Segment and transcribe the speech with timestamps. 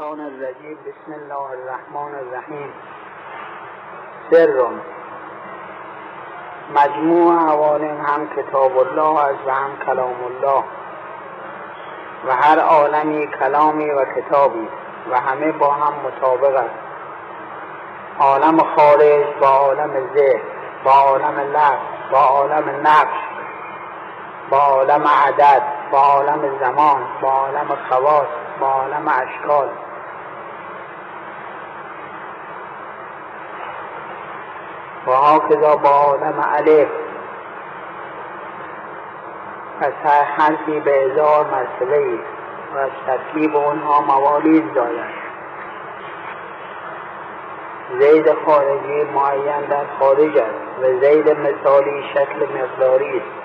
[0.00, 0.78] الشیطان الرجیم.
[0.86, 2.72] بسم الله الرحمن الرحیم.
[4.30, 4.66] سر
[6.74, 10.64] مجموع عوالم هم کتاب الله است و هم کلام الله.
[12.26, 14.68] و هر عالمی کلامی و کتابی
[15.10, 16.78] و همه با هم مطابق است.
[18.18, 20.40] عالم خارج با عالم ذهن
[20.84, 23.18] با عالم لفظ با عالم نقش
[24.50, 28.26] با عالم عدد با عالم زمان با عالم خواص
[28.60, 29.68] با عالم اشکال.
[35.08, 36.88] و هاکذا با عالم الف
[39.80, 42.18] پس هر حرفی به هزار مرتبه
[42.74, 45.28] و از ترکیب اونها موالید زاید
[48.00, 53.38] زید خارجی معین در خارج است و زید مثالی شکل مقداری است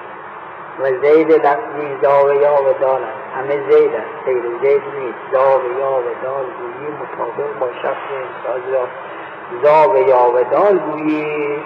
[0.79, 3.37] و زید لفظی زاو یا و دال است.
[3.37, 4.25] همه زید است.
[4.25, 5.17] غیر زید نیست.
[5.31, 8.87] زاو یا و دال گویی مطابق با شخص انسان را
[9.63, 11.63] زاو یا و دال گویی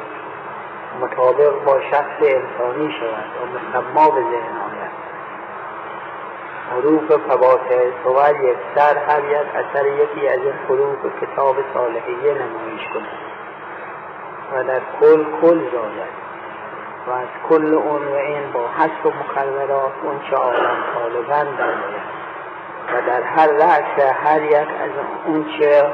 [1.02, 4.92] مطابق با شخص انسانی شود و مسما به ذهن آید.
[6.72, 12.88] حروف فواتح صور یک سر هر یک اثر یکی از این حروف کتاب صالحیه نمایش
[12.94, 13.08] کند.
[14.54, 16.28] و در کل کل زاید.
[17.08, 21.74] و از کل اون و این با حسب و مقررات اون چه عالم طالبن در
[22.94, 24.92] و در هر رأس هر یک از
[25.26, 25.92] اون چه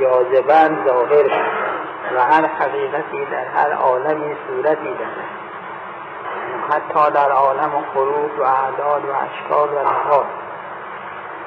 [0.00, 1.26] جاذبن ظاهر
[2.14, 5.38] و هر حقیقتی در هر عالمی صورتی دارد.
[6.70, 10.26] حتی در عالم خروج و اعداد و اشکال و نهاد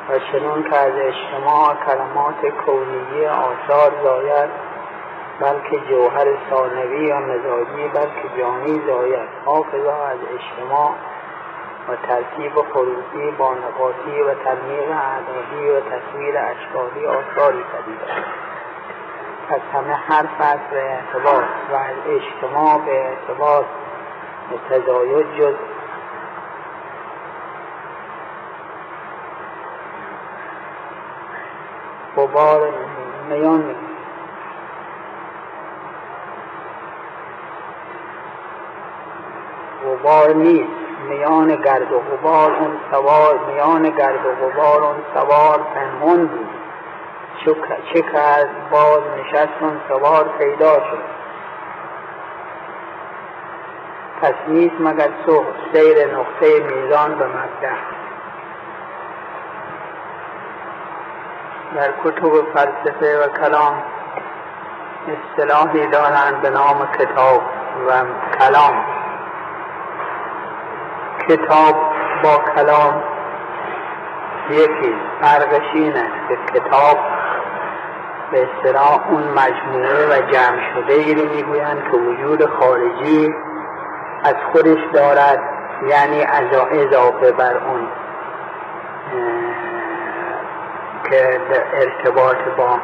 [0.10, 4.50] و چنون که از اجتماع کلمات کونیه آثار زاید
[5.40, 9.30] بلکه جوهر ثانوی یا مزاجی بلکه جانی زاید.
[9.46, 10.92] حافظا از اجتماع
[11.90, 18.00] و ترکیب خروجی با نقاطی و تنمیق اعدادی و تصویر اشکالی آثاری پدید
[19.50, 21.78] پس همه هر فصل به اعتبار و
[22.10, 23.66] اجتماع به اعتبار
[24.70, 25.56] تزاید جز
[32.18, 32.74] غبار
[33.30, 33.76] میان
[39.86, 40.81] غبار نیست.
[41.10, 46.50] میان گرد و غبار اون سوار میان گرد و غبار اون سوار پنهون بود.
[47.94, 51.04] چه کرد؟ باز نشست اون سوار پیدا شد.
[54.22, 57.76] پس نیست مگر صبح سیر نقطه میزان به مبدع
[61.76, 63.84] در کتب فلسفه و کلام
[65.08, 67.42] اصطلاحی دارند به نام کتاب
[67.88, 67.92] و
[68.40, 68.91] کلام.
[71.32, 71.76] کتاب
[72.24, 73.04] با کلام
[74.50, 76.98] یکی فرقش این است که کتاب
[78.32, 83.36] به اصطلاح اون مجموعه و جمع شده ای رو می‌گویند که وجود خارجی
[84.24, 85.40] از خودش دارد
[85.88, 86.24] یعنی
[86.72, 87.88] اضافه بر اون
[91.10, 91.42] که
[91.74, 92.80] ارتباط با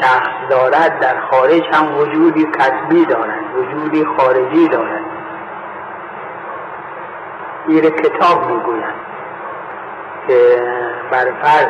[0.00, 5.15] شخص دارد در خارج هم وجودی کسبی دارد وجودی خارجی دارد
[7.68, 8.94] این کتاب می‌گویند
[10.26, 10.62] که
[11.10, 11.66] بر فرض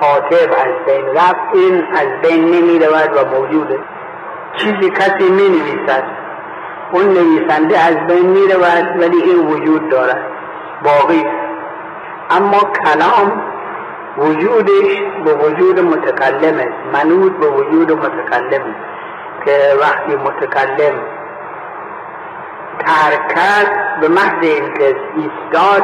[0.00, 3.78] کاتب از بین رفت این از بین نمی و موجوده
[4.56, 6.04] چیزی کسی می نویسد
[6.92, 10.20] اون نویسنده از بین می رود ولی این وجود دارد
[10.84, 11.24] باقی
[12.30, 13.42] اما کلام
[14.18, 18.74] وجودش به وجود متکلم است منود به وجود متکلم
[19.44, 20.94] که وقتی متکلم
[22.78, 23.68] ترک
[24.00, 25.82] به محض اینکه ایستاد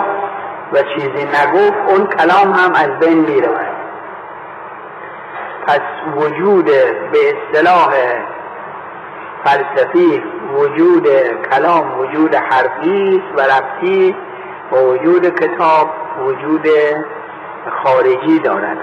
[0.73, 3.81] و چیزی نگفت اون کلام هم از بین می رود
[5.67, 5.81] پس
[6.17, 6.65] وجود
[7.13, 7.95] به اصطلاح
[9.45, 10.23] فلسفی
[10.55, 11.07] وجود
[11.51, 14.17] کلام وجود حرفی و رفتی
[14.73, 15.91] و وجود کتاب
[16.27, 16.67] وجود
[17.83, 18.79] خارجی دارد.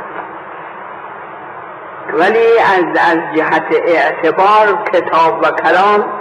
[2.13, 6.16] ولی از, از جهت اعتبار کتاب و کلام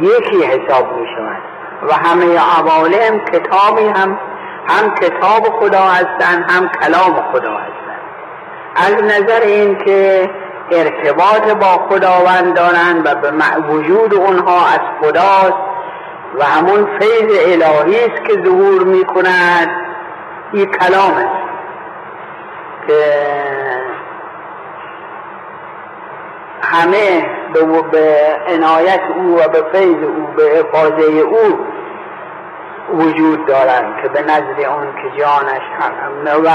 [0.00, 1.42] یکی حساب می شود
[1.88, 4.18] و همه عوالم کتابی هم
[4.68, 7.82] هم کتاب خدا هستند هم کلام خدا هستند.
[8.76, 10.30] از نظر این که
[10.70, 13.32] ارتباط با خداوند دارند و به
[13.72, 15.72] وجود اونها از خداست
[16.38, 19.70] و همون فیض الهی است که ظهور می کند
[20.52, 21.42] این کلام است
[22.86, 23.61] که
[26.62, 31.66] همه به عنایت او و به فیض او به افاظه او
[32.92, 35.62] وجود دارند که به نزد اون که جانش
[36.44, 36.48] و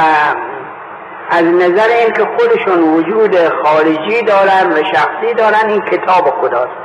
[1.30, 6.78] از نظر این که خودشون وجود خارجی دارن و شخصی دارن این کتاب خداست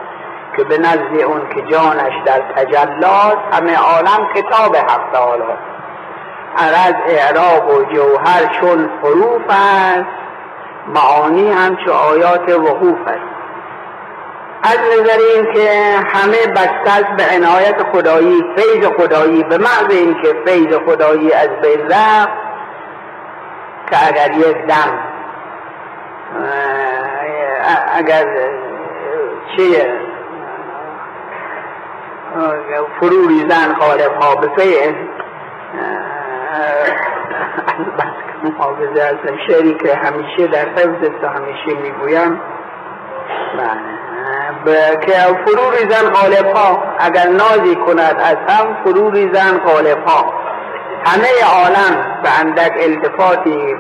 [0.56, 5.42] که به نزد اون که جانش در تجلاست همه عالم کتاب حق تعالی
[6.56, 10.06] عرض اعراب و جوهر چون حروف است.
[10.87, 13.32] معانی همچو آیات وقوف است.
[14.62, 15.70] از نظر این که
[16.14, 22.32] همه بسته به عنایت خدایی فیض خدایی به محض اینکه فیض خدایی از بین رفت
[23.90, 24.99] که اگر یک دم
[27.94, 28.26] اگر
[29.56, 29.93] چیه
[33.00, 34.49] فرو ریزن غالب ها به
[38.44, 42.40] محافظه هستم شعری که همیشه در حفظ همیشه می‌گویم.
[43.58, 44.96] بله.
[44.96, 45.12] که
[45.44, 50.34] فرو ریزن غالب ها اگر نازی کند از هم فرو ریزن غالب ها
[51.06, 53.76] همه عالم به اندک التفاتی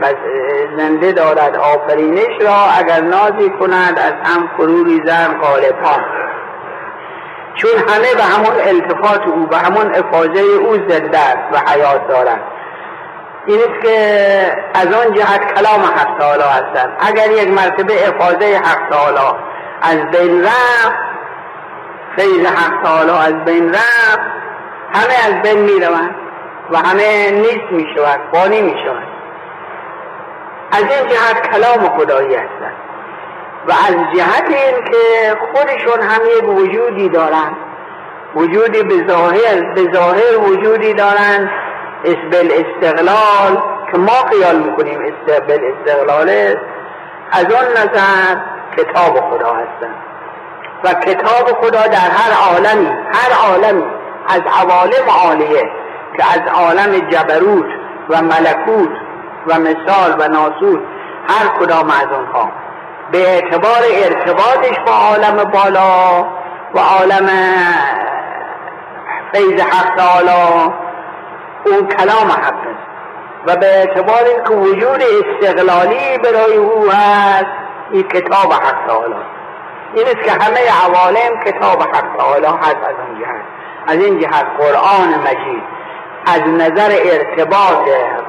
[0.76, 2.56] زنده دارد آفرینش را.
[2.78, 6.00] اگر نازی کند از هم فرو ریزن غالب ها
[7.54, 12.40] چون همه به همون التفات او به همون افاظه او زنده است و حیات دارد
[13.46, 13.96] این است که
[14.74, 19.38] از آن جهت کلام حق تعالی هستند اگر یک مرتبه افاظه حق تعالی
[19.82, 20.96] از بین رفت
[22.16, 24.20] فیض حق تعالی از بین رفت
[24.94, 26.14] همه از بین می روند
[26.70, 29.08] و همه نیست می شود بانی می شود.
[30.72, 32.76] از این جهت کلام خدایی هستند
[33.68, 37.56] و از جهت این که خودشون هم یک وجودی دارند
[38.34, 41.50] وجودی به ظاهر به وجودی دارند
[42.04, 43.62] اسبل استقلال
[43.92, 46.56] که ما خیال می‌کنیم اسبل استقلال
[47.32, 48.36] از آن نظر
[48.76, 49.94] کتاب خدا هستند
[50.84, 53.84] و کتاب خدا در هر عالمی هر عالمی
[54.28, 55.70] از عوالم عالیه
[56.16, 57.70] که از عالم جبروت
[58.08, 58.96] و ملکوت
[59.46, 60.82] و مثال و ناسود
[61.28, 62.50] هر کدام از اونها
[63.12, 66.26] به اعتبار ارتباطش با عالم بالا
[66.74, 67.28] و عالم
[69.32, 70.72] فیض حق تعالی
[71.64, 72.92] اون کلام حق است.
[73.46, 77.46] و به اعتبار اینکه وجود استقلالی برای او هست
[77.90, 79.14] این کتاب حق تعالی
[79.94, 83.44] این است که همه عوالم کتاب حق تعالی هست از اون جهت.
[83.86, 85.62] از این جهت قرآن مجید
[86.26, 87.88] از نظر ارتباط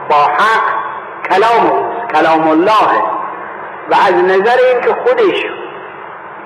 [0.09, 0.63] با حق
[1.29, 3.03] کلام اوست کلام الله
[3.91, 5.45] و از نظر اینکه خودش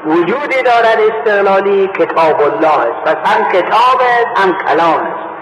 [0.06, 3.04] وجودی دارد استقلالی کتاب الله است.
[3.06, 5.37] پس هم کتاب است هم کلام است.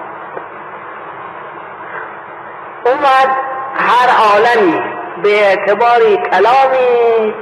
[3.76, 4.82] هر عالمی
[5.24, 7.34] به اعتباری کلامی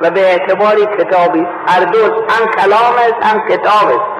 [0.00, 1.46] و به اعتباری کتابی.
[1.66, 4.14] هر دو هم کلام است هم کتاب است.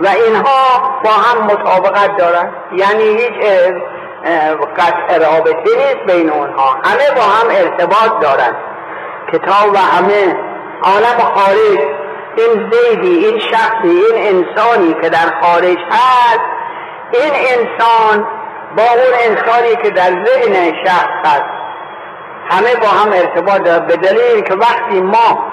[0.00, 3.34] و اینها با هم مطابقت دارند یعنی هیچ
[4.76, 6.76] قطع رابطه نیست بین اونها.
[6.84, 8.56] همه با هم ارتباط دارند
[9.32, 10.36] کتاب و همه
[10.82, 11.78] عالم خارج.
[12.36, 16.40] این زیدی این شخصی این انسانی که در خارج هست
[17.12, 18.26] این انسان
[18.76, 21.44] با اون انسانی که در ذهن شخص هست.
[22.50, 25.46] همه با هم ارتباط دارد به دلیل که وقتی ما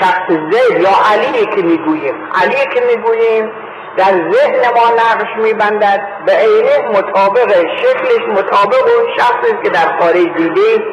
[0.00, 3.52] شخص زید یا علی که می‌گوییم علی که می‌گوییم
[3.96, 6.00] در ذهن ما نقش میبندد.
[6.26, 10.84] به عینه مطابق شکلش مطابق اون شخصی که در خارج دیدیم.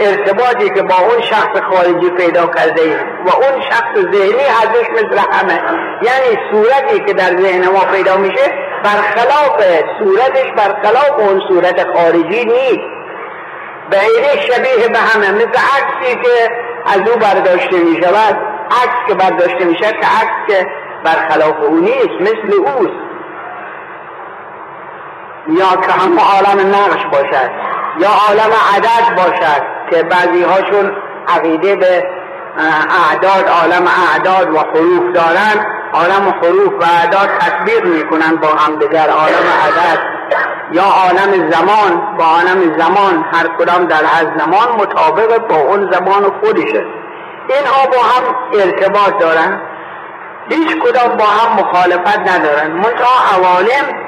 [0.00, 2.96] ارتباطی که با اون شخص خارجی پیدا کرده
[3.26, 5.60] و اون شخص ذهنی ازش مثل همه.
[6.02, 8.52] یعنی صورتی که در ذهن ما پیدا میشه
[8.86, 9.62] برخلاف
[9.98, 12.96] صورتش برخلاف اون صورت خارجی نیست.
[13.90, 16.50] به عینه شبیه به همه مثل عکسی که
[16.86, 18.36] از او برداشته می شود
[18.70, 20.66] عکس که برداشته می شود که عکس که
[21.04, 23.06] برخلاف او نیست مثل اوست.
[25.48, 27.50] یا که همه عالم نقش باشد
[27.98, 30.92] یا عالم عدد باشد که بعضی هاشون
[31.28, 32.04] عقیده به
[33.10, 35.75] اعداد عالم اعداد و حروف دارن.
[35.92, 39.08] عالم حروف و اعداد تطبیق می‌کنن با هم دیگر.
[39.08, 40.16] عالم عدد
[40.72, 46.32] یا عالم زمان با عالم زمان هر کدام در هر زمان مطابق با اون زمان
[46.40, 46.84] خودشه.
[47.48, 49.60] اینها با هم ارتباط دارن.
[50.48, 52.70] هیچ کدام با هم مخالفت ندارن.
[52.72, 54.06] منتها عوالم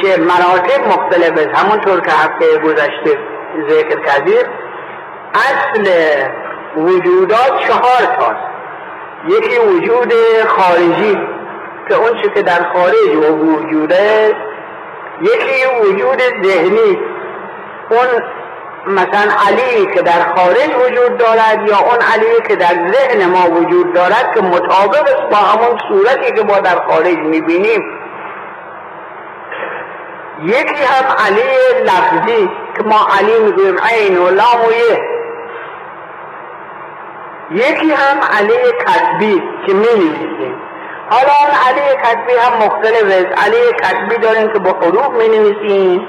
[0.00, 1.64] چه مراتب مختلف است.
[1.64, 3.18] همونطور که هفته گذشته
[3.70, 4.46] ذکر کردیم
[5.34, 5.90] اصل
[6.76, 8.47] وجودات چهار تاست.
[9.26, 10.12] یکی وجود
[10.48, 11.18] خارجی
[11.88, 14.36] که اون که در خارج وجوده
[15.20, 16.98] یکی وجود ذهنی.
[17.90, 18.22] اون
[18.86, 23.92] مثلا علی که در خارج وجود دارد یا اون علی که در ذهن ما وجود
[23.92, 27.82] دارد که مطابق با همون صورتی که ما در خارج می‌بینیم.
[30.42, 34.60] یکی هم علی لفظی که ما علی می‌گویم عین و لام
[37.50, 40.54] یکی هم علی کتبی که می نویسیم
[41.10, 46.08] حالا اون علی کتبی هم مختلف است علی کتبی داریم که با حروف می نویسیم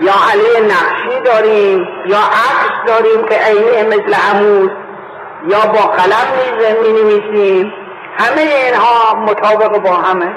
[0.00, 1.88] یا علی نقشی داریم.
[2.06, 4.70] یا عکس داریم که عینی مثل عمود.
[5.48, 6.26] یا با قلم
[6.82, 7.72] می نویسیم
[8.18, 10.32] همه اینها مطابق با همه.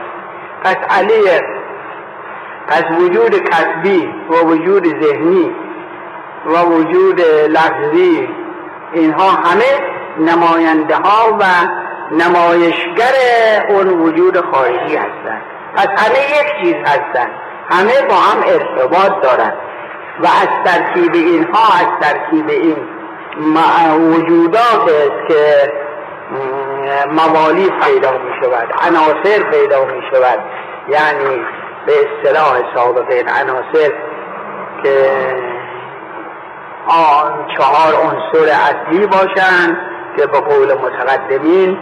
[0.64, 1.42] پس علی
[2.68, 5.56] پس وجود کسبی و وجود ذهنی
[6.46, 8.30] و وجود لفظی
[8.94, 11.44] اینها همه نماینده ها و
[12.12, 13.14] نمایشگر
[13.70, 15.42] اون وجود خارجی هستند
[15.76, 17.32] پس همه یک چیز هستند
[17.70, 19.58] همه با هم ارتباط دارند
[20.20, 22.78] و از ترکیب اینها از ترکیب این
[24.12, 25.72] وجودات است که
[27.12, 30.40] موالید پیدا می شود عناصر پیدا می شود
[30.90, 31.46] یعنی
[31.86, 33.94] به اصطلاح سابقین عناصر
[34.84, 35.36] که
[36.88, 41.78] آن چهار عنصر اصلی باشند که به قول متقدمین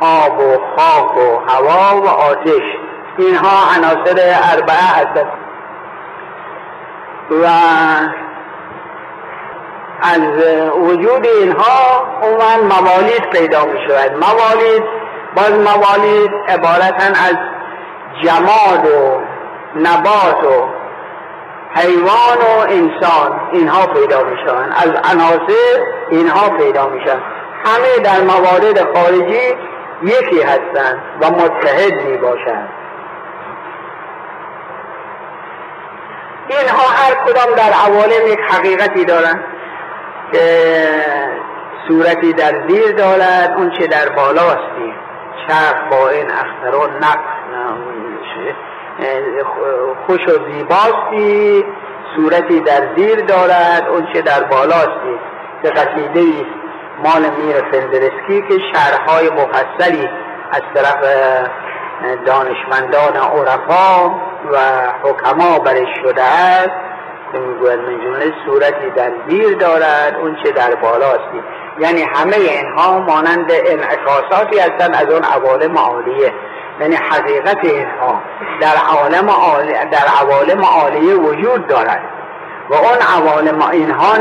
[0.00, 2.62] آب و خاک و هوا و آتش
[3.18, 4.16] اینها عناصر
[4.52, 5.32] اربعه هستند.
[7.30, 7.46] و
[10.02, 10.20] از
[10.76, 14.12] وجود اینها عموما موالید پیدا می شود.
[14.12, 14.82] موالید
[15.36, 17.36] باز موالید عبارتن از
[18.22, 19.20] جماد و
[19.76, 20.81] نبات و
[21.74, 27.22] حیوان و انسان اینها پیدا می شوند از عناصر اینها پیدا می شوند
[27.64, 29.56] همه در موارد خارجی
[30.02, 32.68] یکی هستند و متحد می باشند
[36.48, 39.44] اینها هر کدام در عوالم یک حقیقتی دارند
[40.32, 40.72] که
[41.88, 44.94] صورتی در زیر دارد اون چه در بالاستی
[45.48, 47.32] چرخ با این اختران نقص
[50.06, 51.64] خوش و زیباستی
[52.16, 55.18] صورتی در زیر دارد اون چه در بالاستی.
[55.62, 56.46] که قصیده
[57.04, 60.08] مال میر فندرسکی که شرحهای مفصلی
[60.52, 61.04] از طرف
[62.26, 64.10] دانشمندان عرفا
[64.52, 64.58] و
[65.02, 66.70] حکما برش شده است.
[67.32, 71.42] که می‌گوید صورتی در زیر دارد اون چه در بالاستی.
[71.78, 76.32] یعنی همه اینها مانند انعکاساتی هستند از اون عوالم عالیه.
[76.82, 78.22] یعنی حقیقت اینها
[78.60, 79.26] در عالم
[79.92, 82.00] در عوالم عالیه وجود دارد.
[82.70, 84.16] و اون عوالم اینها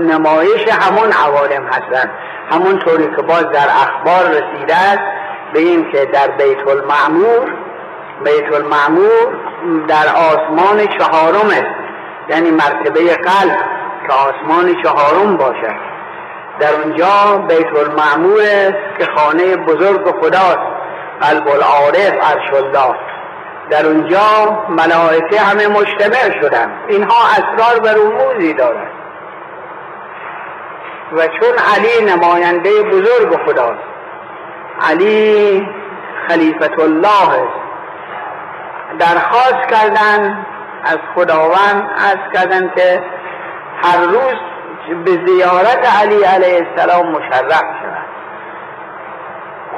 [0.00, 2.10] نمایش همون عوالم هستند.
[2.50, 5.02] همون طوری که باز در اخبار رسیده است
[5.52, 7.54] به این که در بیت المعمور
[8.24, 9.38] بیت المعمور
[9.88, 11.74] در آسمان چهارم است.
[12.28, 13.58] یعنی مرتبه قلب
[14.06, 15.76] که آسمان چهارم باشد.
[16.60, 20.75] در اونجا بیت المعمور است که خانه بزرگ خداست.
[21.20, 22.94] قلب العارف عرش الله
[23.70, 26.70] در اونجا ملائکه همه مجتمع شدن.
[26.88, 28.90] اینها اسرار و رموزی دارد
[31.12, 33.82] و چون علی نماینده بزرگ خداست
[34.90, 35.68] علی
[36.28, 37.66] خلیفت الله است.
[38.98, 40.46] درخواست کردن
[40.84, 43.02] از خداوند از کردن که
[43.82, 44.34] هر روز
[45.04, 47.85] به زیارت علی علیه السلام مشرف شود.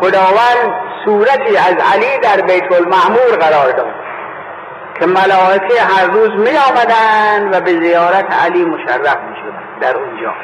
[0.01, 0.75] خداوند
[1.05, 3.95] صورتی از علی در بیت المعمور قرار داد
[5.01, 10.35] که ملائکه هر روز می آمدن و به زیارت علی مشرف می شدن در اونجا.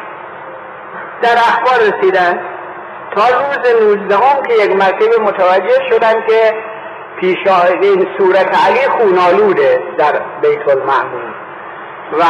[1.23, 2.39] در اخبار رسیدن
[3.17, 6.55] تا روز نوزدهم که یک مرتبه متوجه شدن که
[7.21, 7.39] پیش
[7.81, 11.35] این صورت علی خونالوده در بیت المعمور.
[12.13, 12.25] و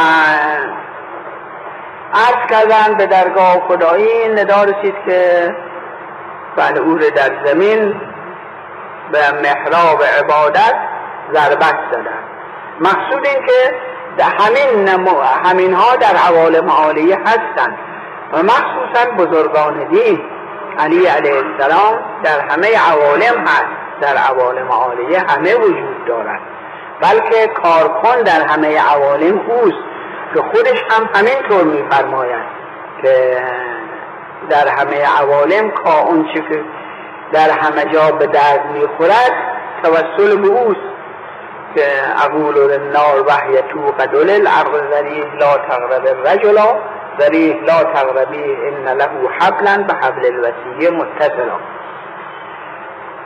[2.13, 5.49] عرض کردن به درگاه خدایی ندا رسید که
[6.57, 8.01] او در زمین
[9.11, 10.75] به محراب عبادت
[11.33, 12.19] ضربت زدن.
[12.79, 13.75] مقصود این که
[14.23, 14.89] همین,
[15.45, 17.77] همین ها در عوالم عالیه هستند
[18.33, 20.21] و مخصوصا بزرگان دین.
[20.79, 23.65] علی علیه السلام در همه عوالم هست.
[24.01, 26.39] در عوالم عالیه همه وجود دارد.
[27.01, 29.95] بلکه کارکن در همه عوالم اوست.
[30.33, 32.45] که خودش هم همین طور میفرماید
[33.01, 33.37] که
[34.49, 36.63] در همه عوالم کا اون که
[37.31, 39.33] در همه جا به درد می‌خورد
[39.83, 40.95] توسل به اوست.
[41.75, 41.85] که
[42.25, 46.79] اقول للنار وحی تو قدل الارض ذریح لا تغرب الرجلا
[47.19, 49.09] ذریح لا تغربی ان له
[49.39, 51.59] حبلا به حبل الوسیه متصلا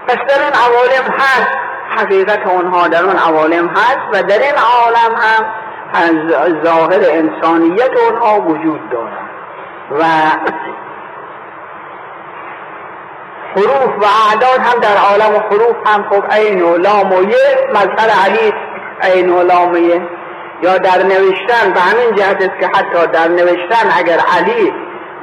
[0.07, 1.51] پس در این عوالم هست
[1.97, 5.45] حقیقت اونها در اون عوالم هست و در این عالم هم
[5.93, 9.29] از ظاهر انسانیت اونها وجود دارد
[9.91, 10.03] و
[13.55, 18.09] حروف و اعداد هم در عالم حروف هم خب عین و لام و یه مظهر
[18.25, 18.53] علی
[19.01, 20.01] عین و لام یه.
[20.61, 24.73] یا در نوشتن به همین جهت است که حتی در نوشتن اگر علی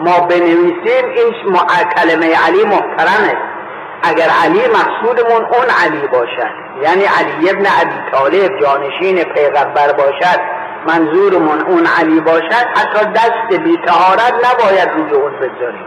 [0.01, 1.57] ما بنویسیم این
[1.97, 3.57] کلمه علی محترم است
[4.03, 6.67] اگر علی مقصودمون اون علی باشد.
[6.83, 10.41] یعنی علی ابن عبی طالب جانشین پیغمبر باشد
[10.87, 15.87] منظورمون اون علی باشد حتی دست بی تهارت نباید روی اون بذاریم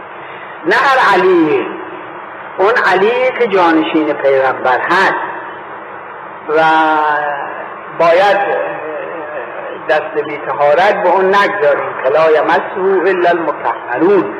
[0.66, 1.66] نه هر علی
[2.60, 5.14] اون علی که جانشین پیغمبر هست
[6.48, 6.62] و
[7.98, 8.38] باید
[9.88, 11.94] دست بی تهارت به اون نگذاریم.
[12.04, 14.34] کلا یمسه الا المطهرون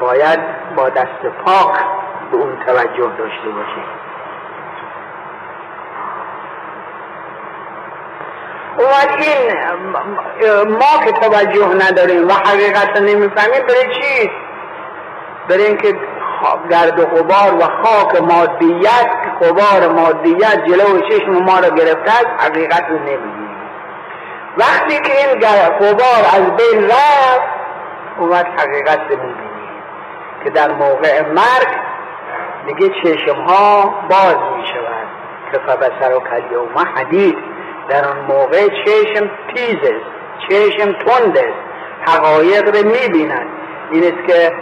[0.00, 0.40] باید
[0.76, 1.74] با دست پاک
[2.30, 3.84] به اون توجه داشته باشیم.
[8.78, 8.82] و
[9.18, 14.30] این ما که توجه نداریم و حقیقت نمی‌فهمیم بره چی؟
[15.48, 15.94] بره اینکه
[16.70, 19.10] گرد و غبار و خاک مادیت
[19.42, 23.56] غبار مادیت جلو چشم ما رو گرفته است حقیقت رو نمیدیم
[24.58, 25.40] وقتی که این
[25.80, 27.56] غبار از بین رفت
[28.18, 29.16] اومد حقیقت رو
[30.44, 31.68] که در موقع مرگ
[32.66, 35.06] دیگه چشم ها باز می شود
[35.52, 37.38] که فبسر و کلیوم حدید.
[37.88, 40.06] در آن موقع چشم تیز است
[40.48, 41.58] چشم تند است
[42.06, 43.46] حقایق رو می‌بیند.
[43.90, 44.52] این است که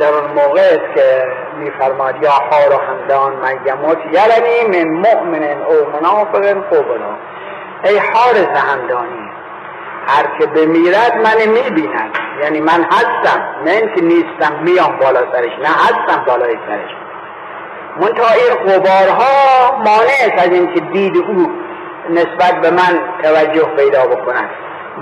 [0.00, 1.26] در اون موقع که
[1.58, 7.16] میفرماد یا حار و همدان من یموت یلنی من مؤمن او منافق قبلا
[7.84, 9.30] ای حار زهندانی
[10.06, 12.10] هر که بمیرد من می‌بیند
[12.42, 16.90] یعنی من هستم نه اینکه نیستم میام بالا سرش نه هستم بالای سرش.
[17.96, 21.52] منتها این غبارها مانع از اینکه دید او
[22.10, 24.50] نسبت به من توجه پیدا بکنند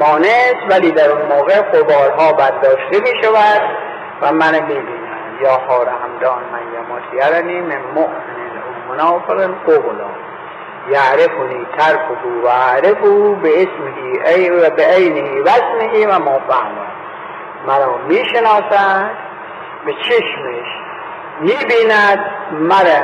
[0.01, 3.61] مانع ولی در اون موقع غبارها برداشته می شود
[4.23, 5.13] و من می‌بینم.
[5.43, 10.11] یا حار همدان من یمات یرنی من مؤمن او منافق قبلا.
[10.91, 16.39] یعرفنی ترکه و عرفه به اسمه ای و به عینه و اسمه و ما
[17.67, 19.11] مرا می‌شناسد
[19.87, 20.69] به چشمش
[21.41, 22.19] می‌بیند.
[22.53, 23.03] مرا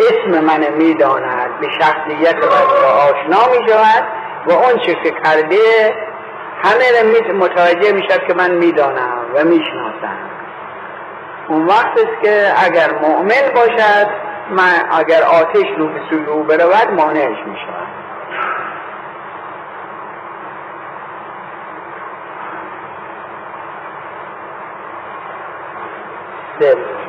[0.00, 4.04] اسم من می‌داند به شخصیت من آشنا می‌شود
[4.46, 5.94] و اون چه که کرده
[6.64, 6.84] همه
[7.32, 10.31] متوجه می‌شد که من می‌دانم و می‌شناسم.
[11.48, 14.06] اون وقت است که اگر مؤمن باشد
[14.50, 17.88] من اگر آتش رو به سوی او برود مانعش می شود
[26.60, 27.01] سر